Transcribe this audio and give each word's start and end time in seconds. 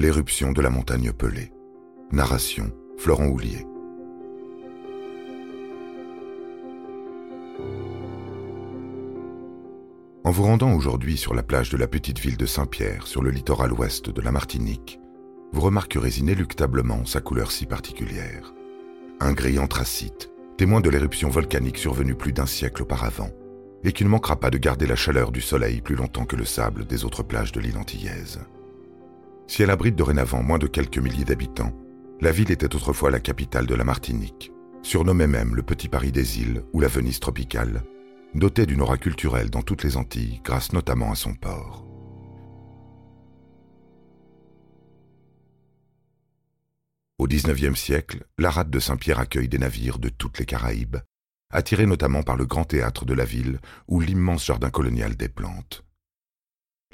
L'éruption 0.00 0.52
de 0.52 0.62
la 0.62 0.70
montagne 0.70 1.10
Pelée. 1.10 1.50
Narration 2.12 2.70
Florent 2.98 3.26
Houlier. 3.26 3.66
En 10.22 10.30
vous 10.30 10.44
rendant 10.44 10.72
aujourd'hui 10.72 11.16
sur 11.16 11.34
la 11.34 11.42
plage 11.42 11.70
de 11.70 11.76
la 11.76 11.88
petite 11.88 12.20
ville 12.20 12.36
de 12.36 12.46
Saint-Pierre, 12.46 13.08
sur 13.08 13.24
le 13.24 13.32
littoral 13.32 13.72
ouest 13.72 14.08
de 14.08 14.20
la 14.20 14.30
Martinique, 14.30 15.00
vous 15.50 15.62
remarquerez 15.62 16.10
inéluctablement 16.10 17.04
sa 17.04 17.20
couleur 17.20 17.50
si 17.50 17.66
particulière. 17.66 18.54
Un 19.18 19.32
gris 19.32 19.58
anthracite, 19.58 20.30
témoin 20.56 20.80
de 20.80 20.90
l'éruption 20.90 21.28
volcanique 21.28 21.76
survenue 21.76 22.14
plus 22.14 22.32
d'un 22.32 22.46
siècle 22.46 22.84
auparavant, 22.84 23.32
et 23.82 23.90
qui 23.90 24.04
ne 24.04 24.10
manquera 24.10 24.38
pas 24.38 24.50
de 24.50 24.58
garder 24.58 24.86
la 24.86 24.94
chaleur 24.94 25.32
du 25.32 25.40
soleil 25.40 25.80
plus 25.80 25.96
longtemps 25.96 26.24
que 26.24 26.36
le 26.36 26.44
sable 26.44 26.86
des 26.86 27.04
autres 27.04 27.24
plages 27.24 27.50
de 27.50 27.58
l'île 27.58 27.78
antillaise. 27.78 28.38
Si 29.48 29.62
elle 29.62 29.70
abrite 29.70 29.96
dorénavant 29.96 30.42
moins 30.42 30.58
de 30.58 30.66
quelques 30.66 30.98
milliers 30.98 31.24
d'habitants, 31.24 31.72
la 32.20 32.30
ville 32.30 32.50
était 32.50 32.74
autrefois 32.74 33.10
la 33.10 33.18
capitale 33.18 33.66
de 33.66 33.74
la 33.74 33.82
Martinique, 33.82 34.52
surnommée 34.82 35.26
même 35.26 35.56
le 35.56 35.62
Petit 35.62 35.88
Paris 35.88 36.12
des 36.12 36.40
îles 36.40 36.62
ou 36.74 36.80
la 36.80 36.88
Venise 36.88 37.18
tropicale, 37.18 37.82
dotée 38.34 38.66
d'une 38.66 38.82
aura 38.82 38.98
culturelle 38.98 39.48
dans 39.48 39.62
toutes 39.62 39.84
les 39.84 39.96
Antilles 39.96 40.42
grâce 40.44 40.74
notamment 40.74 41.10
à 41.10 41.14
son 41.14 41.34
port. 41.34 41.86
Au 47.18 47.26
XIXe 47.26 47.78
siècle, 47.78 48.24
la 48.36 48.50
rade 48.50 48.70
de 48.70 48.78
Saint-Pierre 48.78 49.18
accueille 49.18 49.48
des 49.48 49.58
navires 49.58 49.98
de 49.98 50.10
toutes 50.10 50.38
les 50.38 50.44
Caraïbes, 50.44 50.98
attirés 51.50 51.86
notamment 51.86 52.22
par 52.22 52.36
le 52.36 52.44
grand 52.44 52.64
théâtre 52.64 53.06
de 53.06 53.14
la 53.14 53.24
ville 53.24 53.60
ou 53.88 54.00
l'immense 54.00 54.44
jardin 54.44 54.70
colonial 54.70 55.16
des 55.16 55.28
plantes. 55.28 55.87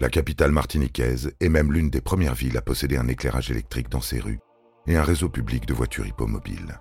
La 0.01 0.09
capitale 0.09 0.51
martiniquaise 0.51 1.33
est 1.39 1.49
même 1.49 1.73
l'une 1.73 1.89
des 1.89 2.01
premières 2.01 2.35
villes 2.35 2.57
à 2.57 2.63
posséder 2.63 2.97
un 2.97 3.07
éclairage 3.07 3.53
électrique 3.53 3.89
dans 3.89 4.01
ses 4.01 4.19
rues 4.19 4.41
et 4.89 4.97
un 4.97 5.05
réseau 5.05 5.29
public 5.29 5.67
de 5.67 5.73
voitures 5.73 6.05
hippomobiles. 6.05 6.81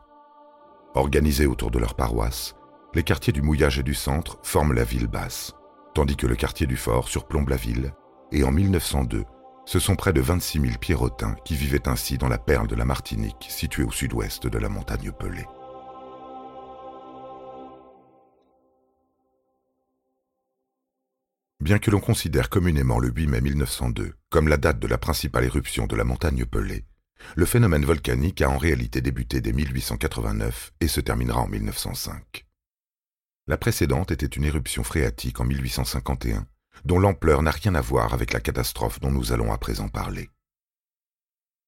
Organisés 0.95 1.45
autour 1.45 1.69
de 1.69 1.77
leur 1.77 1.95
paroisse, 1.95 2.55
les 2.95 3.03
quartiers 3.03 3.31
du 3.31 3.43
mouillage 3.43 3.77
et 3.77 3.83
du 3.83 3.93
centre 3.93 4.39
forment 4.41 4.73
la 4.73 4.83
ville 4.83 5.05
basse, 5.05 5.53
tandis 5.93 6.15
que 6.15 6.25
le 6.25 6.35
quartier 6.35 6.65
du 6.65 6.75
fort 6.75 7.07
surplombe 7.07 7.49
la 7.49 7.55
ville, 7.55 7.93
et 8.31 8.43
en 8.43 8.51
1902, 8.51 9.25
ce 9.67 9.79
sont 9.79 9.95
près 9.95 10.11
de 10.11 10.21
26 10.21 10.61
000 10.61 10.73
Pierrotins 10.81 11.35
qui 11.45 11.53
vivaient 11.53 11.87
ainsi 11.87 12.17
dans 12.17 12.29
la 12.29 12.39
perle 12.39 12.67
de 12.67 12.75
la 12.75 12.83
Martinique, 12.83 13.45
située 13.47 13.83
au 13.83 13.91
sud-ouest 13.91 14.47
de 14.47 14.57
la 14.57 14.69
montagne 14.69 15.11
Pelée. 15.11 15.45
Bien 21.63 21.79
que 21.79 21.89
l'on 21.89 22.01
considère 22.01 22.49
communément 22.49 22.99
le 22.99 23.07
8 23.07 23.27
mai 23.27 23.39
1902 23.39 24.15
comme 24.29 24.49
la 24.49 24.57
date 24.57 24.79
de 24.79 24.87
la 24.87 24.97
principale 24.97 25.45
éruption 25.45 25.87
de 25.87 25.95
la 25.95 26.03
montagne 26.03 26.43
Pelée, 26.43 26.83
le 27.37 27.45
phénomène 27.45 27.85
volcanique 27.85 28.41
a 28.41 28.49
en 28.49 28.57
réalité 28.57 28.99
débuté 28.99 29.39
dès 29.39 29.53
1889 29.53 30.73
et 30.81 30.89
se 30.89 30.99
terminera 30.99 31.39
en 31.39 31.47
1905. 31.47 32.45
La 33.47 33.55
précédente 33.55 34.11
était 34.11 34.25
une 34.25 34.43
éruption 34.43 34.83
phréatique 34.83 35.39
en 35.39 35.45
1851, 35.45 36.45
dont 36.83 36.99
l'ampleur 36.99 37.41
n'a 37.41 37.51
rien 37.51 37.75
à 37.75 37.81
voir 37.81 38.13
avec 38.13 38.33
la 38.33 38.41
catastrophe 38.41 38.99
dont 38.99 39.11
nous 39.11 39.31
allons 39.31 39.53
à 39.53 39.57
présent 39.57 39.87
parler. 39.87 40.29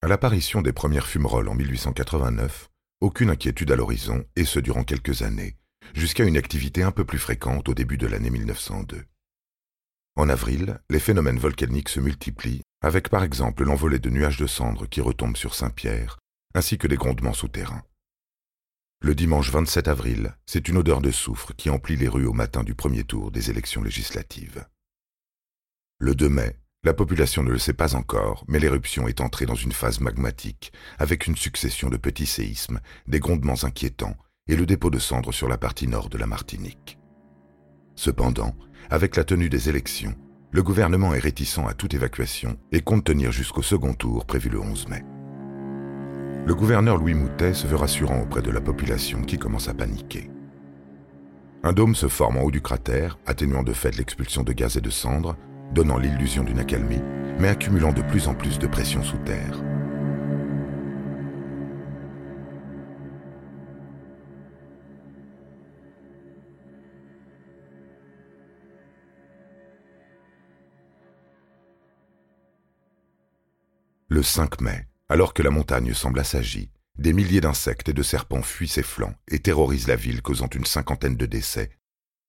À 0.02 0.10
l'apparition 0.10 0.62
des 0.62 0.74
premières 0.74 1.08
fumerolles 1.08 1.48
en 1.48 1.56
1889, 1.56 2.70
aucune 3.00 3.30
inquiétude 3.30 3.72
à 3.72 3.78
l'horizon, 3.78 4.26
et 4.36 4.44
ce 4.44 4.60
durant 4.60 4.84
quelques 4.84 5.22
années, 5.22 5.56
jusqu'à 5.94 6.26
une 6.26 6.36
activité 6.36 6.84
un 6.84 6.92
peu 6.92 7.06
plus 7.06 7.18
fréquente 7.18 7.70
au 7.70 7.74
début 7.74 7.98
de 7.98 8.08
l'année 8.08 8.30
1902. 8.30 9.06
En 10.18 10.30
avril, 10.30 10.80
les 10.90 11.00
phénomènes 11.00 11.40
volcaniques 11.40 11.90
se 11.90 12.00
multiplient, 12.00 12.62
avec 12.82 13.10
par 13.10 13.24
exemple 13.24 13.66
l'envolée 13.66 14.00
de 14.00 14.10
nuages 14.10 14.38
de 14.38 14.48
cendres 14.48 14.88
qui 14.88 15.02
retombent 15.02 15.36
sur 15.36 15.54
Saint-Pierre, 15.54 16.20
ainsi 16.54 16.78
que 16.78 16.88
des 16.88 16.96
grondements 16.96 17.34
souterrains. 17.34 17.84
Le 19.02 19.14
dimanche 19.14 19.52
27 19.52 19.90
avril, 19.90 20.36
c'est 20.46 20.70
une 20.70 20.78
odeur 20.78 21.02
de 21.02 21.12
soufre 21.12 21.54
qui 21.56 21.70
emplit 21.70 21.98
les 21.98 22.08
rues 22.08 22.26
au 22.26 22.34
matin 22.34 22.64
du 22.64 22.76
premier 22.76 23.04
tour 23.04 23.30
des 23.30 23.50
élections 23.50 23.84
législatives. 23.84 24.66
Le 26.00 26.16
2 26.16 26.30
mai, 26.30 26.60
la 26.84 26.94
population 26.94 27.44
ne 27.44 27.52
le 27.52 27.60
sait 27.60 27.74
pas 27.74 27.96
encore, 27.96 28.46
mais 28.48 28.60
l'éruption 28.60 29.08
est 29.10 29.20
entrée 29.20 29.46
dans 29.46 29.56
une 29.56 29.74
phase 29.74 30.00
magmatique, 30.00 30.72
avec 30.98 31.28
une 31.28 31.36
succession 31.36 31.90
de 31.90 31.98
petits 31.98 32.26
séismes, 32.26 32.80
des 33.06 33.20
grondements 33.20 33.64
inquiétants 33.64 34.16
et 34.48 34.56
le 34.56 34.66
dépôt 34.66 34.90
de 34.90 35.00
cendres 35.00 35.34
sur 35.34 35.50
la 35.50 35.58
partie 35.58 35.88
nord 35.88 36.10
de 36.10 36.18
la 36.18 36.28
Martinique. 36.28 36.98
Cependant, 37.96 38.56
avec 38.90 39.16
la 39.16 39.24
tenue 39.24 39.50
des 39.50 39.70
élections, 39.70 40.14
le 40.52 40.64
gouvernement 40.64 41.14
est 41.14 41.20
réticent 41.20 41.68
à 41.68 41.74
toute 41.74 41.94
évacuation 41.94 42.58
et 42.72 42.82
compte 42.82 43.04
tenir 43.04 43.32
jusqu'au 43.32 43.62
second 43.62 43.94
tour 43.94 44.26
prévu 44.26 44.50
le 44.50 44.62
11 44.62 44.88
mai. 44.88 45.04
Le 46.46 46.56
gouverneur 46.56 46.98
Louis 46.98 47.16
Moutet 47.16 47.54
se 47.54 47.68
veut 47.68 47.76
rassurant 47.76 48.22
auprès 48.22 48.42
de 48.42 48.52
la 48.52 48.62
population 48.62 49.24
qui 49.24 49.38
commence 49.38 49.68
à 49.68 49.74
paniquer. 49.74 50.30
Un 51.64 51.74
dôme 51.74 51.96
se 51.96 52.08
forme 52.08 52.38
en 52.38 52.44
haut 52.44 52.52
du 52.52 52.62
cratère, 52.62 53.18
atténuant 53.26 53.64
de 53.64 53.74
fait 53.74 53.98
l'expulsion 53.98 54.44
de 54.44 54.54
gaz 54.54 54.78
et 54.78 54.82
de 54.82 54.92
cendres, 54.92 55.36
donnant 55.74 55.98
l'illusion 55.98 56.44
d'une 56.44 56.60
accalmie, 56.60 57.02
mais 57.40 57.50
accumulant 57.50 57.92
de 57.92 58.04
plus 58.04 58.28
en 58.28 58.36
plus 58.36 58.60
de 58.60 58.68
pression 58.68 59.02
sous 59.02 59.18
terre. 59.26 59.65
Le 74.16 74.24
5 74.24 74.62
mai, 74.62 74.88
alors 75.10 75.34
que 75.34 75.44
la 75.44 75.50
montagne 75.50 75.94
semble 75.94 76.22
assagie, 76.22 76.72
des 76.98 77.12
milliers 77.12 77.42
d'insectes 77.42 77.90
et 77.90 77.94
de 77.94 78.02
serpents 78.02 78.44
fuient 78.44 78.70
ses 78.70 78.82
flancs 78.82 79.14
et 79.28 79.40
terrorisent 79.40 79.90
la 79.90 79.98
ville, 79.98 80.22
causant 80.22 80.48
une 80.48 80.64
cinquantaine 80.64 81.18
de 81.18 81.26
décès. 81.26 81.70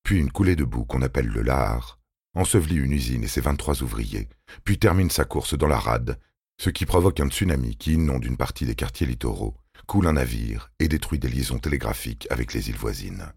Puis 0.03 0.19
une 0.19 0.33
coulée 0.33 0.57
de 0.57 0.65
boue 0.65 0.85
qu'on 0.85 1.03
appelle 1.03 1.29
le 1.29 1.43
Lahar 1.43 2.01
ensevelit 2.35 2.75
une 2.75 2.91
usine 2.91 3.23
et 3.23 3.29
ses 3.29 3.41
23 3.41 3.85
ouvriers, 3.85 4.29
puis 4.65 4.81
termine 4.81 5.11
sa 5.11 5.25
course 5.25 5.57
dans 5.57 5.69
la 5.69 5.79
rade, 5.79 6.19
ce 6.61 6.71
qui 6.71 6.87
provoque 6.87 7.21
un 7.21 7.29
tsunami 7.29 7.77
qui 7.77 7.93
inonde 7.93 8.25
une 8.25 8.37
partie 8.37 8.67
des 8.67 8.75
quartiers 8.75 9.07
littoraux, 9.07 9.57
coule 9.87 10.09
un 10.09 10.15
navire 10.15 10.73
et 10.81 10.89
détruit 10.89 11.21
des 11.21 11.29
liaisons 11.29 11.61
télégraphiques 11.61 12.27
avec 12.31 12.53
les 12.53 12.69
îles 12.69 12.75
voisines. 12.75 13.33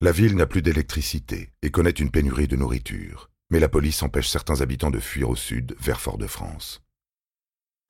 La 0.00 0.12
ville 0.12 0.36
n'a 0.36 0.46
plus 0.46 0.62
d'électricité 0.62 1.50
et 1.62 1.72
connaît 1.72 1.90
une 1.90 2.12
pénurie 2.12 2.46
de 2.46 2.54
nourriture, 2.54 3.28
mais 3.50 3.58
la 3.58 3.68
police 3.68 4.04
empêche 4.04 4.28
certains 4.28 4.60
habitants 4.60 4.92
de 4.92 5.00
fuir 5.00 5.28
au 5.28 5.34
sud 5.34 5.74
vers 5.80 6.00
Fort-de-France. 6.00 6.80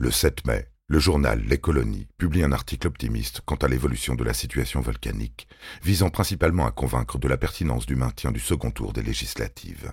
Le 0.02 0.10
7 0.10 0.46
mai, 0.46 0.66
le 0.86 0.98
journal 0.98 1.42
Les 1.46 1.58
Colonies 1.58 2.08
publie 2.16 2.42
un 2.42 2.52
article 2.52 2.86
optimiste 2.86 3.42
quant 3.44 3.56
à 3.56 3.68
l'évolution 3.68 4.14
de 4.14 4.24
la 4.24 4.32
situation 4.32 4.80
volcanique, 4.80 5.46
visant 5.82 6.08
principalement 6.08 6.64
à 6.64 6.70
convaincre 6.70 7.18
de 7.18 7.28
la 7.28 7.36
pertinence 7.36 7.84
du 7.84 7.96
maintien 7.96 8.32
du 8.32 8.40
second 8.40 8.70
tour 8.70 8.94
des 8.94 9.02
législatives. 9.02 9.92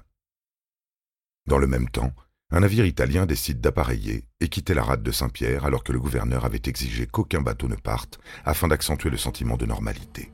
Dans 1.45 1.57
le 1.57 1.67
même 1.67 1.89
temps, 1.89 2.13
un 2.51 2.61
navire 2.61 2.85
italien 2.85 3.25
décide 3.25 3.59
d'appareiller 3.59 4.23
et 4.39 4.47
quitter 4.47 4.73
la 4.73 4.83
rade 4.83 5.03
de 5.03 5.11
Saint-Pierre 5.11 5.65
alors 5.65 5.83
que 5.83 5.91
le 5.91 5.99
gouverneur 5.99 6.45
avait 6.45 6.61
exigé 6.67 7.05
qu'aucun 7.05 7.41
bateau 7.41 7.67
ne 7.67 7.75
parte 7.75 8.17
afin 8.45 8.69
d'accentuer 8.69 9.09
le 9.09 9.17
sentiment 9.17 9.57
de 9.57 9.65
normalité. 9.65 10.31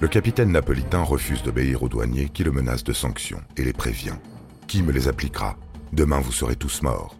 Le 0.00 0.08
capitaine 0.08 0.52
napolitain 0.52 1.02
refuse 1.02 1.42
d'obéir 1.42 1.82
aux 1.82 1.90
douaniers 1.90 2.30
qui 2.30 2.44
le 2.44 2.50
menacent 2.50 2.82
de 2.84 2.94
sanctions 2.94 3.42
et 3.58 3.62
les 3.62 3.74
prévient. 3.74 4.16
Qui 4.68 4.82
me 4.82 4.90
les 4.90 5.06
appliquera? 5.06 5.58
Demain 5.92 6.20
vous 6.20 6.32
serez 6.32 6.56
tous 6.56 6.80
morts. 6.80 7.18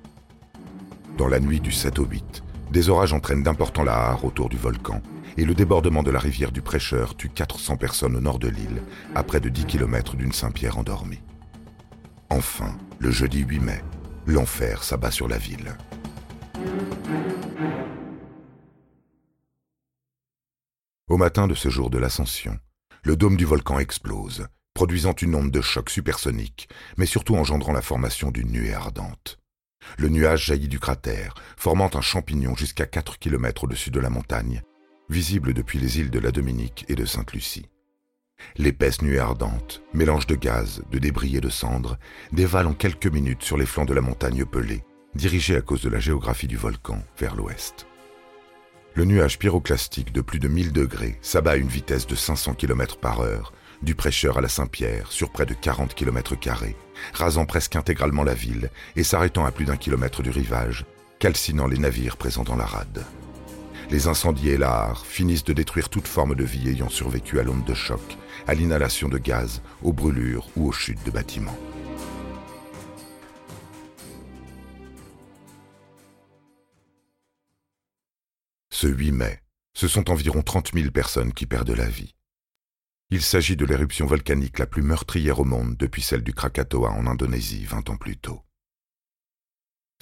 Dans 1.18 1.28
la 1.28 1.40
nuit 1.40 1.60
du 1.60 1.72
7 1.72 1.98
au 1.98 2.06
8, 2.06 2.42
des 2.70 2.88
orages 2.88 3.12
entraînent 3.12 3.42
d'importants 3.42 3.84
lahards 3.84 4.24
autour 4.24 4.48
du 4.48 4.56
volcan 4.56 5.02
et 5.36 5.44
le 5.44 5.54
débordement 5.54 6.02
de 6.02 6.10
la 6.10 6.18
rivière 6.18 6.52
du 6.52 6.62
Prêcheur 6.62 7.16
tue 7.16 7.28
400 7.28 7.76
personnes 7.76 8.16
au 8.16 8.20
nord 8.20 8.38
de 8.38 8.48
l'île, 8.48 8.82
à 9.14 9.22
près 9.22 9.40
de 9.40 9.50
10 9.50 9.66
km 9.66 10.16
d'une 10.16 10.32
Saint-Pierre 10.32 10.78
endormie. 10.78 11.20
Enfin, 12.30 12.76
le 12.98 13.10
jeudi 13.10 13.40
8 13.40 13.60
mai, 13.60 13.84
l'enfer 14.26 14.82
s'abat 14.82 15.10
sur 15.10 15.28
la 15.28 15.36
ville. 15.36 15.76
Au 21.08 21.18
matin 21.18 21.46
de 21.46 21.54
ce 21.54 21.68
jour 21.68 21.90
de 21.90 21.98
l'ascension, 21.98 22.58
le 23.04 23.16
dôme 23.16 23.36
du 23.36 23.44
volcan 23.44 23.78
explose, 23.78 24.46
produisant 24.72 25.12
une 25.12 25.34
onde 25.34 25.50
de 25.50 25.60
choc 25.60 25.90
supersonique, 25.90 26.70
mais 26.96 27.06
surtout 27.06 27.34
engendrant 27.36 27.72
la 27.72 27.82
formation 27.82 28.30
d'une 28.30 28.50
nuée 28.50 28.72
ardente. 28.72 29.41
Le 29.98 30.08
nuage 30.08 30.46
jaillit 30.46 30.68
du 30.68 30.78
cratère, 30.78 31.34
formant 31.56 31.90
un 31.94 32.00
champignon 32.00 32.54
jusqu'à 32.54 32.86
4 32.86 33.18
km 33.18 33.64
au-dessus 33.64 33.90
de 33.90 34.00
la 34.00 34.10
montagne, 34.10 34.62
visible 35.08 35.52
depuis 35.52 35.78
les 35.78 35.98
îles 35.98 36.10
de 36.10 36.18
la 36.18 36.30
Dominique 36.30 36.84
et 36.88 36.94
de 36.94 37.04
Sainte-Lucie. 37.04 37.66
L'épaisse 38.56 39.02
nuée 39.02 39.18
ardente, 39.18 39.82
mélange 39.92 40.26
de 40.26 40.34
gaz, 40.34 40.82
de 40.90 40.98
débris 40.98 41.36
et 41.36 41.40
de 41.40 41.48
cendres, 41.48 41.98
dévale 42.32 42.66
en 42.66 42.74
quelques 42.74 43.06
minutes 43.06 43.42
sur 43.42 43.56
les 43.56 43.66
flancs 43.66 43.84
de 43.84 43.94
la 43.94 44.00
montagne 44.00 44.44
pelée, 44.44 44.84
dirigée 45.14 45.56
à 45.56 45.60
cause 45.60 45.82
de 45.82 45.88
la 45.88 46.00
géographie 46.00 46.48
du 46.48 46.56
volcan 46.56 47.02
vers 47.18 47.36
l'ouest. 47.36 47.86
Le 48.94 49.04
nuage 49.04 49.38
pyroclastique 49.38 50.12
de 50.12 50.20
plus 50.20 50.38
de 50.38 50.48
1000 50.48 50.72
degrés 50.72 51.18
s'abat 51.22 51.52
à 51.52 51.56
une 51.56 51.68
vitesse 51.68 52.06
de 52.06 52.14
500 52.14 52.54
km 52.54 52.98
par 52.98 53.20
heure, 53.20 53.52
du 53.82 53.94
prêcheur 53.94 54.38
à 54.38 54.40
la 54.40 54.48
Saint-Pierre, 54.48 55.10
sur 55.10 55.30
près 55.30 55.46
de 55.46 55.54
40 55.54 55.94
km, 55.94 56.34
rasant 57.12 57.46
presque 57.46 57.76
intégralement 57.76 58.22
la 58.22 58.34
ville 58.34 58.70
et 58.96 59.02
s'arrêtant 59.02 59.44
à 59.44 59.50
plus 59.50 59.64
d'un 59.64 59.76
kilomètre 59.76 60.22
du 60.22 60.30
rivage, 60.30 60.86
calcinant 61.18 61.66
les 61.66 61.78
navires 61.78 62.16
présents 62.16 62.44
dans 62.44 62.56
la 62.56 62.66
rade. 62.66 63.04
Les 63.90 64.06
incendies 64.06 64.50
et 64.50 64.56
la 64.56 64.94
finissent 65.04 65.44
de 65.44 65.52
détruire 65.52 65.88
toute 65.88 66.08
forme 66.08 66.34
de 66.34 66.44
vie 66.44 66.68
ayant 66.68 66.88
survécu 66.88 67.38
à 67.40 67.42
l'onde 67.42 67.64
de 67.64 67.74
choc, 67.74 68.00
à 68.46 68.54
l'inhalation 68.54 69.08
de 69.08 69.18
gaz, 69.18 69.62
aux 69.82 69.92
brûlures 69.92 70.48
ou 70.56 70.68
aux 70.68 70.72
chutes 70.72 71.04
de 71.04 71.10
bâtiments. 71.10 71.58
Ce 78.70 78.86
8 78.86 79.12
mai, 79.12 79.40
ce 79.74 79.86
sont 79.86 80.10
environ 80.10 80.42
30 80.42 80.72
000 80.74 80.90
personnes 80.90 81.32
qui 81.32 81.46
perdent 81.46 81.70
la 81.70 81.86
vie. 81.86 82.14
Il 83.14 83.20
s'agit 83.20 83.56
de 83.56 83.66
l'éruption 83.66 84.06
volcanique 84.06 84.58
la 84.58 84.64
plus 84.64 84.80
meurtrière 84.80 85.38
au 85.38 85.44
monde 85.44 85.76
depuis 85.76 86.00
celle 86.00 86.22
du 86.22 86.32
Krakatoa 86.32 86.92
en 86.92 87.06
Indonésie 87.06 87.66
20 87.66 87.90
ans 87.90 87.98
plus 87.98 88.16
tôt. 88.16 88.40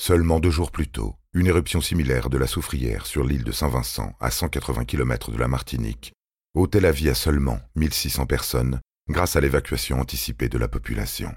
Seulement 0.01 0.39
deux 0.39 0.53
jours 0.53 0.71
plus 0.71 0.87
tôt, 0.87 1.17
une 1.33 1.49
éruption 1.49 1.81
similaire 1.81 2.31
de 2.31 2.39
la 2.39 2.47
soufrière 2.47 3.07
sur 3.07 3.25
l'île 3.25 3.43
de 3.43 3.51
Saint-Vincent, 3.51 4.15
à 4.21 4.31
180 4.31 4.85
km 4.85 5.33
de 5.33 5.39
la 5.39 5.49
Martinique, 5.49 6.13
ôtait 6.55 6.79
la 6.79 6.93
vie 6.93 7.11
à 7.11 7.17
seulement 7.17 7.59
1600 7.75 8.27
personnes 8.27 8.81
grâce 9.09 9.35
à 9.35 9.41
l'évacuation 9.41 9.99
anticipée 9.99 10.49
de 10.49 10.59
la 10.59 10.69
population. 10.69 11.35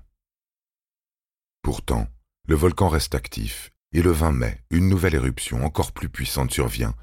Pourtant, 1.63 2.07
le 2.47 2.53
volcan 2.53 2.87
reste 2.87 3.15
actif 3.15 3.71
et 3.93 4.03
le 4.03 4.11
20 4.11 4.31
mai, 4.33 4.63
une 4.69 4.89
nouvelle 4.89 5.15
éruption 5.15 5.65
encore 5.65 5.91
plus 5.91 6.09
puissante 6.09 6.51
survient 6.51 6.93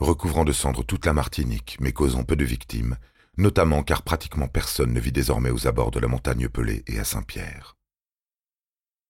recouvrant 0.00 0.44
de 0.44 0.52
cendres 0.52 0.84
toute 0.84 1.06
la 1.06 1.12
Martinique, 1.12 1.78
mais 1.80 1.92
causant 1.92 2.24
peu 2.24 2.34
de 2.36 2.44
victimes, 2.44 2.96
notamment 3.36 3.82
car 3.82 4.02
pratiquement 4.02 4.48
personne 4.48 4.92
ne 4.92 5.00
vit 5.00 5.12
désormais 5.12 5.50
aux 5.50 5.66
abords 5.66 5.90
de 5.90 6.00
la 6.00 6.08
montagne 6.08 6.48
Pelée 6.48 6.82
et 6.86 6.98
à 6.98 7.04
Saint-Pierre. 7.04 7.76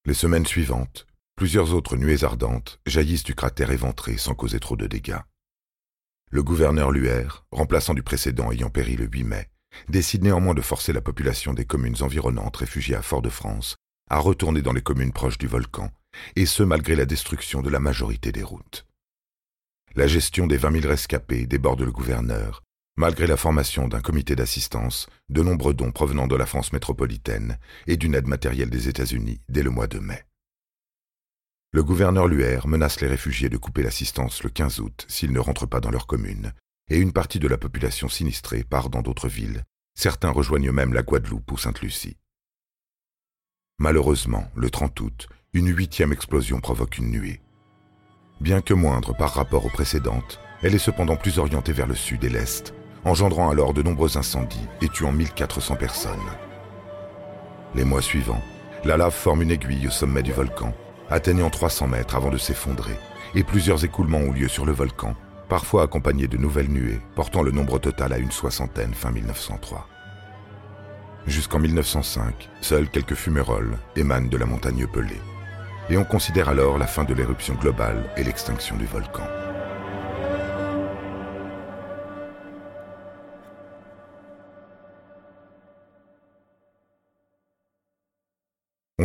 Les 0.05 0.15
semaines 0.15 0.47
suivantes, 0.47 1.07
plusieurs 1.37 1.75
autres 1.75 1.97
nuées 1.97 2.25
ardentes 2.25 2.81
jaillissent 2.87 3.25
du 3.25 3.35
cratère 3.35 3.71
éventré 3.71 4.17
sans 4.17 4.35
causer 4.35 4.61
trop 4.61 4.77
de 4.77 4.87
dégâts. 4.87 5.21
Le 6.31 6.43
gouverneur 6.43 6.91
Luer, 6.91 7.27
remplaçant 7.51 7.95
du 7.95 8.03
précédent 8.03 8.51
ayant 8.51 8.71
péri 8.71 8.97
le 8.97 9.07
8 9.07 9.25
mai, 9.25 9.51
décide 9.89 10.23
néanmoins 10.23 10.55
de 10.55 10.61
forcer 10.61 10.93
la 10.93 11.01
population 11.01 11.55
des 11.55 11.65
communes 11.65 12.03
environnantes 12.03 12.57
réfugiées 12.57 12.97
à 12.97 13.03
Fort-de-France 13.03 13.77
à 14.09 14.19
retourner 14.19 14.63
dans 14.63 14.73
les 14.73 14.83
communes 14.83 15.13
proches 15.13 15.39
du 15.39 15.49
volcan, 15.49 15.91
et 16.37 16.47
ce 16.47 16.63
malgré 16.63 16.95
la 16.95 17.07
destruction 17.07 17.61
de 17.61 17.71
la 17.71 17.81
majorité 17.81 18.33
des 18.33 18.43
routes. 18.43 18.87
La 19.97 20.07
gestion 20.07 20.47
des 20.47 20.57
20 20.57 20.81
000 20.81 20.89
rescapés 20.89 21.47
déborde 21.47 21.83
le 21.83 21.91
gouverneur, 21.91 22.63
malgré 22.97 23.27
la 23.27 23.37
formation 23.37 23.89
d'un 23.89 24.01
comité 24.01 24.35
d'assistance, 24.35 25.07
de 25.29 25.43
nombreux 25.43 25.75
dons 25.75 25.93
provenant 25.93 26.27
de 26.27 26.37
la 26.37 26.47
France 26.47 26.73
métropolitaine 26.73 27.59
et 27.87 27.97
d'une 27.97 28.15
aide 28.15 28.27
matérielle 28.27 28.71
des 28.71 28.89
États-Unis 28.89 29.41
dès 29.49 29.63
le 29.63 29.71
mois 29.71 29.87
de 29.87 29.99
mai. 29.99 30.25
Le 31.73 31.83
gouverneur 31.83 32.27
Luer 32.27 32.59
menace 32.65 33.01
les 33.01 33.07
réfugiés 33.07 33.51
de 33.51 33.59
couper 33.59 33.83
l'assistance 33.83 34.43
le 34.43 34.51
15 34.51 34.81
août 34.81 35.05
s'ils 35.09 35.33
ne 35.33 35.41
rentrent 35.41 35.67
pas 35.67 35.81
dans 35.81 35.91
leur 35.91 36.07
commune, 36.07 36.53
et 36.89 36.99
une 36.99 37.13
partie 37.13 37.39
de 37.39 37.49
la 37.49 37.59
population 37.59 38.09
sinistrée 38.09 38.65
part 38.65 38.89
dans 38.89 39.03
d'autres 39.03 39.29
villes. 39.29 39.65
Certains 39.95 40.31
rejoignent 40.31 40.73
même 40.73 40.95
la 40.95 41.03
Guadeloupe 41.03 41.53
ou 41.53 41.59
Sainte-Lucie. 41.59 42.17
Malheureusement, 43.79 44.51
le 44.55 44.71
30 44.71 45.01
août, 45.01 45.29
une 45.53 45.75
huitième 45.75 46.13
explosion 46.13 46.61
provoque 46.61 46.97
une 46.97 47.11
nuée. 47.11 47.43
Bien 48.41 48.63
que 48.63 48.75
moindre 48.75 49.15
par 49.15 49.35
rapport 49.35 49.67
aux 49.67 49.71
précédentes, 49.71 50.41
elle 50.63 50.75
est 50.75 50.79
cependant 50.79 51.17
plus 51.17 51.39
orientée 51.39 51.73
vers 51.73 51.87
le 51.87 51.95
sud 51.95 52.25
et 52.25 52.29
l'est, 52.29 52.75
engendrant 53.07 53.49
alors 53.49 53.73
de 53.73 53.83
nombreux 53.83 54.19
incendies 54.19 54.69
et 54.83 54.89
tuant 54.89 55.13
1400 55.13 55.77
personnes. 55.77 56.11
Les 57.75 57.85
mois 57.85 58.03
suivants, 58.03 58.43
la 58.85 58.99
lave 58.99 59.15
forme 59.15 59.43
une 59.43 59.51
aiguille 59.51 59.87
au 59.87 59.91
sommet 59.91 60.23
du 60.23 60.33
volcan, 60.33 60.75
atteignant 61.09 61.49
300 61.49 61.89
mètres 61.89 62.17
avant 62.17 62.31
de 62.31 62.37
s'effondrer, 62.37 62.97
et 63.35 63.45
plusieurs 63.45 63.85
écoulements 63.85 64.19
ont 64.19 64.33
lieu 64.33 64.49
sur 64.49 64.67
le 64.67 64.73
volcan, 64.73 65.15
parfois 65.49 65.85
accompagnés 65.85 66.29
de 66.29 66.37
nouvelles 66.37 66.71
nuées, 66.71 67.01
portant 67.15 67.43
le 67.43 67.53
nombre 67.53 67.79
total 67.79 68.13
à 68.13 68.19
une 68.19 68.31
soixantaine 68.31 68.93
fin 68.93 69.11
1903. 69.11 69.89
Jusqu'en 71.27 71.59
1905, 71.59 72.51
seuls 72.61 72.89
quelques 72.89 73.15
fumerolles 73.15 73.79
émanent 73.97 74.29
de 74.29 74.37
la 74.37 74.47
montagne 74.47 74.87
Pelée 74.87 75.21
et 75.89 75.97
on 75.97 76.05
considère 76.05 76.49
alors 76.49 76.79
la 76.79 76.87
fin 76.87 77.05
de 77.05 77.15
l'éruption 77.15 77.55
globale 77.55 78.11
et 78.17 78.25
l'extinction 78.25 78.77
du 78.77 78.87
volcan. 78.87 79.27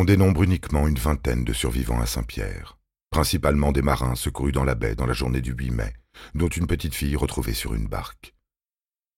On 0.02 0.04
dénombre 0.04 0.42
uniquement 0.42 0.88
une 0.88 0.98
vingtaine 0.98 1.44
de 1.44 1.52
survivants 1.52 2.00
à 2.00 2.06
Saint-Pierre, 2.06 2.76
principalement 3.10 3.70
des 3.70 3.82
marins 3.82 4.16
secourus 4.16 4.50
dans 4.50 4.64
la 4.64 4.74
baie 4.74 4.96
dans 4.96 5.06
la 5.06 5.12
journée 5.12 5.40
du 5.40 5.52
8 5.52 5.70
mai, 5.70 5.92
dont 6.34 6.48
une 6.48 6.66
petite 6.66 6.96
fille 6.96 7.14
retrouvée 7.14 7.54
sur 7.54 7.72
une 7.72 7.86
barque. 7.86 8.34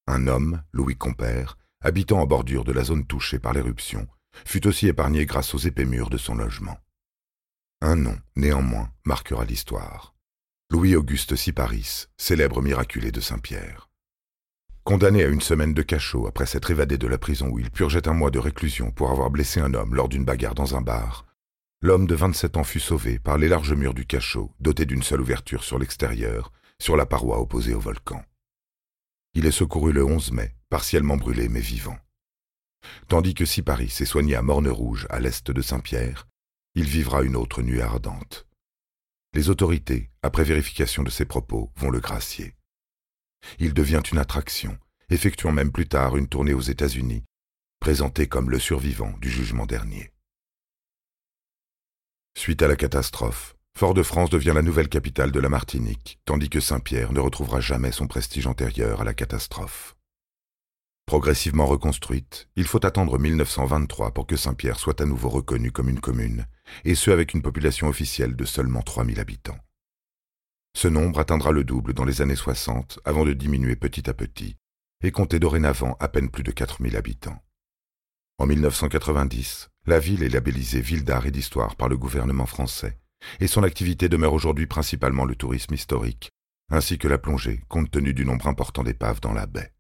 Un 0.07 0.27
homme, 0.27 0.63
Louis 0.75 0.95
Compère, 0.95 1.57
habitant 1.81 2.21
en 2.21 2.27
bordure 2.27 2.65
de 2.65 2.73
la 2.73 2.85
zone 2.85 3.07
touchée 3.07 3.39
par 3.39 3.55
l'éruption, 3.55 4.07
fut 4.45 4.67
aussi 4.67 4.87
épargné 4.87 5.25
grâce 5.25 5.55
aux 5.55 5.59
épais 5.59 5.87
murs 5.87 6.11
de 6.11 6.19
son 6.19 6.35
logement. 6.35 6.77
Un 7.81 7.97
nom, 7.97 8.19
néanmoins, 8.37 8.93
marquera 9.07 9.47
l'histoire. 9.47 10.15
Louis-Auguste 10.71 11.35
Siparis, 11.35 12.09
célèbre 12.19 12.61
miraculé 12.61 13.11
de 13.11 13.23
Saint-Pierre. 13.23 13.89
Condamné 14.85 15.25
à 15.25 15.29
une 15.29 15.41
semaine 15.41 15.73
de 15.73 15.81
cachot 15.81 16.27
après 16.27 16.45
s'être 16.45 16.71
évadé 16.71 16.99
de 16.99 17.07
la 17.07 17.17
prison 17.17 17.49
où 17.49 17.59
il 17.59 17.71
purgeait 17.71 18.07
un 18.07 18.13
mois 18.13 18.31
de 18.31 18.39
réclusion 18.39 18.91
pour 18.91 19.11
avoir 19.11 19.31
blessé 19.31 19.59
un 19.59 19.73
homme 19.73 19.95
lors 19.95 20.11
d'une 20.11 20.27
bagarre 20.27 20.55
dans 20.55 20.77
un 20.77 20.83
bar, 20.83 21.25
l'homme 21.81 22.07
de 22.07 22.15
27 22.15 22.59
ans 22.59 22.65
fut 22.65 22.81
sauvé 22.81 23.19
par 23.19 23.39
les 23.39 23.49
larges 23.49 23.73
murs 23.73 23.95
du 23.95 24.05
cachot, 24.05 24.53
doté 24.61 24.85
d'une 24.85 25.03
seule 25.03 25.23
ouverture 25.23 25.65
sur 25.65 25.79
l'extérieur, 25.79 26.53
sur 26.79 26.99
la 26.99 27.07
paroi 27.07 27.41
opposée 27.41 27.73
au 27.73 27.81
volcan. 27.81 28.23
Il 29.33 29.47
est 29.47 29.53
secouru 29.53 29.91
le 29.91 30.05
11 30.05 30.33
mai, 30.33 30.55
partiellement 30.69 31.17
brûlé 31.17 31.49
mais 31.49 31.61
vivant. 31.61 31.97
Tandis 33.09 33.33
que 33.33 33.47
Siparis 33.47 33.97
est 34.01 34.05
soigné 34.05 34.37
à 34.37 34.43
Morne-Rouge, 34.43 35.07
à 35.09 35.19
l'est 35.19 35.51
de 35.51 35.63
Saint-Pierre, 35.63 36.29
il 36.75 36.85
vivra 36.85 37.23
une 37.23 37.37
autre 37.37 37.63
nuit 37.63 37.81
ardente. 37.81 38.47
Les 39.33 39.49
autorités, 39.49 40.11
après 40.23 40.45
vérification 40.45 41.03
de 41.03 41.11
ses 41.11 41.25
propos, 41.25 41.73
vont 41.77 41.89
le 41.89 42.01
gracier. 42.01 42.55
Il 43.59 43.75
devient 43.75 44.03
une 44.11 44.19
attraction, 44.19 44.79
effectuant 45.11 45.53
même 45.53 45.73
plus 45.73 45.87
tard 45.87 46.17
une 46.17 46.29
tournée 46.29 46.55
aux 46.55 46.61
États-Unis, 46.61 47.25
présenté 47.81 48.27
comme 48.27 48.51
le 48.51 48.59
survivant 48.59 49.13
du 49.21 49.31
jugement 49.31 49.67
dernier. 49.67 50.11
Suite 52.37 52.63
à 52.63 52.69
la 52.69 52.77
catastrophe, 52.77 53.55
Fort-de-France 53.77 54.31
devient 54.31 54.53
la 54.55 54.63
nouvelle 54.63 54.89
capitale 54.89 55.33
de 55.33 55.41
la 55.41 55.49
Martinique, 55.49 56.21
tandis 56.25 56.49
que 56.49 56.61
Saint-Pierre 56.61 57.13
ne 57.13 57.21
retrouvera 57.21 57.61
jamais 57.61 57.91
son 57.91 58.07
prestige 58.07 58.47
antérieur 58.47 59.01
à 59.01 59.05
la 59.05 59.15
catastrophe. 59.15 59.97
Progressivement 61.07 61.67
reconstruite, 61.67 62.49
il 62.57 62.65
faut 62.65 62.85
attendre 62.87 63.19
1923 63.19 64.13
pour 64.13 64.27
que 64.27 64.37
Saint-Pierre 64.37 64.79
soit 64.79 65.01
à 65.01 65.05
nouveau 65.05 65.29
reconnu 65.29 65.71
comme 65.71 65.91
une 65.91 66.01
commune, 66.01 66.47
et 66.85 66.95
ce 66.95 67.11
avec 67.11 67.35
une 67.35 67.43
population 67.43 67.89
officielle 67.89 68.37
de 68.37 68.45
seulement 68.45 68.83
3000 68.83 69.21
habitants. 69.21 69.59
Ce 70.77 70.89
nombre 70.89 71.21
atteindra 71.21 71.53
le 71.53 71.65
double 71.65 71.95
dans 71.95 72.05
les 72.05 72.21
années 72.21 72.37
60 72.37 72.99
avant 73.05 73.25
de 73.25 73.33
diminuer 73.33 73.77
petit 73.77 74.11
à 74.11 74.15
petit, 74.15 74.57
et 75.03 75.13
compter 75.13 75.39
dorénavant 75.39 75.97
à 76.01 76.09
peine 76.09 76.31
plus 76.31 76.43
de 76.43 76.51
4000 76.51 76.97
habitants. 76.97 77.41
En 78.39 78.47
1990, 78.47 79.71
la 79.87 80.01
ville 80.01 80.25
est 80.25 80.29
labellisée 80.29 80.81
ville 80.81 81.05
d'art 81.05 81.27
et 81.27 81.31
d'histoire 81.31 81.77
par 81.77 81.89
le 81.89 81.97
gouvernement 81.97 82.47
français, 82.47 82.99
et 83.39 83.47
son 83.47 83.63
activité 83.63 84.09
demeure 84.09 84.33
aujourd'hui 84.33 84.67
principalement 84.67 85.25
le 85.25 85.37
tourisme 85.37 85.75
historique, 85.75 86.31
ainsi 86.71 86.99
que 86.99 87.07
la 87.07 87.19
plongée, 87.19 87.63
compte 87.69 87.91
tenu 87.91 88.13
du 88.13 88.25
nombre 88.25 88.49
important 88.49 88.83
d'épaves 88.83 89.21
dans 89.21 89.33
la 89.33 89.47
baie. 89.47 89.73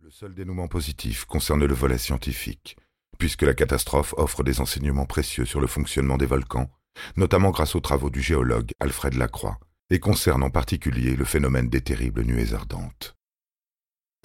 Le 0.00 0.10
seul 0.10 0.34
dénouement 0.34 0.68
positif 0.68 1.24
concerne 1.24 1.64
le 1.64 1.74
volet 1.74 1.98
scientifique, 1.98 2.76
puisque 3.18 3.42
la 3.42 3.54
catastrophe 3.54 4.14
offre 4.18 4.44
des 4.44 4.60
enseignements 4.60 5.06
précieux 5.06 5.46
sur 5.46 5.60
le 5.60 5.66
fonctionnement 5.66 6.18
des 6.18 6.26
volcans, 6.26 6.70
notamment 7.16 7.50
grâce 7.50 7.74
aux 7.74 7.80
travaux 7.80 8.10
du 8.10 8.20
géologue 8.20 8.70
Alfred 8.80 9.14
Lacroix, 9.14 9.58
et 9.90 10.00
concerne 10.00 10.42
en 10.42 10.50
particulier 10.50 11.16
le 11.16 11.24
phénomène 11.24 11.68
des 11.68 11.80
terribles 11.80 12.24
nuées 12.24 12.54
ardentes. 12.54 13.16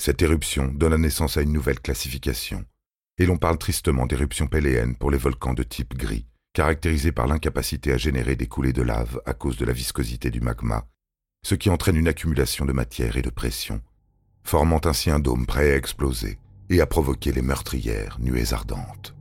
Cette 0.02 0.22
éruption 0.22 0.68
donne 0.68 1.00
naissance 1.00 1.38
à 1.38 1.42
une 1.42 1.54
nouvelle 1.54 1.80
classification, 1.80 2.66
et 3.18 3.26
l'on 3.26 3.38
parle 3.38 3.58
tristement 3.58 4.08
d'éruption 4.08 4.48
péléenne 4.48 4.96
pour 4.96 5.12
les 5.12 5.18
volcans 5.18 5.54
de 5.54 5.64
type 5.64 5.96
gris, 5.96 6.26
caractérisés 6.54 7.12
par 7.12 7.28
l'incapacité 7.28 7.94
à 7.94 7.98
générer 7.98 8.36
des 8.36 8.48
coulées 8.48 8.74
de 8.74 8.82
lave 8.82 9.22
à 9.26 9.34
cause 9.34 9.58
de 9.58 9.66
la 9.66 9.74
viscosité 9.74 10.32
du 10.32 10.42
magma, 10.42 10.88
ce 11.46 11.56
qui 11.56 11.70
entraîne 11.70 11.96
une 11.96 12.08
accumulation 12.08 12.66
de 12.66 12.74
matière 12.74 13.18
et 13.18 13.22
de 13.22 13.30
pression, 13.30 13.82
formant 14.44 14.82
ainsi 14.86 15.12
un 15.12 15.20
dôme 15.20 15.46
prêt 15.46 15.72
à 15.72 15.76
exploser 15.76 16.40
et 16.70 16.82
à 16.82 16.88
provoquer 16.88 17.32
les 17.32 17.42
meurtrières 17.42 18.18
nuées 18.20 18.54
ardentes. 18.54 19.14